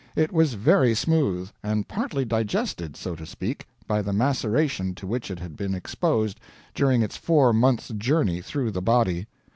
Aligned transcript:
It 0.15 0.31
was 0.31 0.55
very 0.55 0.95
smooth, 0.95 1.51
and 1.61 1.87
partly 1.87 2.25
digested, 2.25 2.97
so 2.97 3.15
to 3.15 3.23
speak, 3.23 3.67
by 3.87 4.01
the 4.01 4.11
maceration 4.11 4.95
to 4.95 5.05
which 5.05 5.29
it 5.29 5.37
had 5.37 5.55
been 5.55 5.75
exposed 5.75 6.39
during 6.73 7.03
its 7.03 7.17
four 7.17 7.53
months' 7.53 7.89
journey 7.95 8.41
through 8.41 8.71
the 8.71 8.81
body. 8.81 9.27